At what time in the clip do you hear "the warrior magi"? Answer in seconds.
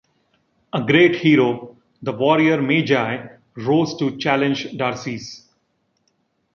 2.01-3.27